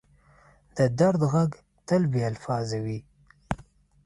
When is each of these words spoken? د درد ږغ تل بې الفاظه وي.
د 0.77 0.79
درد 0.99 1.21
ږغ 1.31 1.35
تل 1.87 2.03
بې 2.11 2.21
الفاظه 2.31 2.77
وي. 2.85 2.99